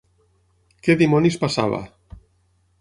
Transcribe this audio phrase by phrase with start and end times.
[0.87, 1.85] Què dimonis passava